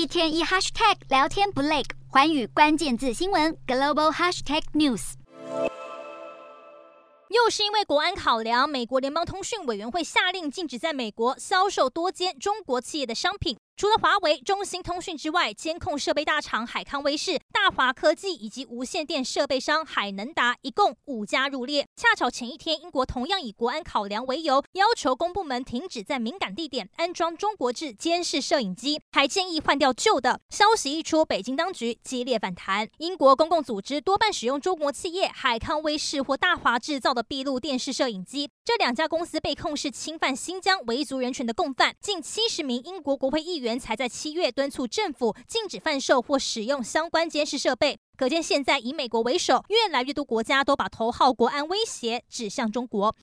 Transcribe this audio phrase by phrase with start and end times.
[0.00, 5.12] 一天一 hashtag 聊天不累，寰宇关键字新闻 global hashtag news。
[7.28, 13.58] 又是因为国安考量，美国联邦通讯委员会下令禁止在美国销售多间中国企业的商品。
[13.76, 21.86] 除了华为、中兴通讯之外，监控设备大厂海康威视、大华科技以及无线电设备商海能达，一共五家入列。
[21.94, 30.40] 恰巧前一天，英国同样以国安考量为由，要求公部门停止在敏感地点安装中国制监视摄影机，还建议换掉旧的。
[30.48, 32.88] 消息一出，北京当局激烈反弹。
[32.96, 41.94] 英国公共组织多半使用中国企业海康威视或大华制造的闭路电视摄影机，这两家公司被控是侵犯新疆维族人权的共犯。
[42.00, 43.78] 近七十名英国国会议员。
[43.78, 53.16] 才在七月敦促政府禁止贩售或使用相关监是设备，可见现在以美国为首，越来越多国家都把头号国安威胁指向中国。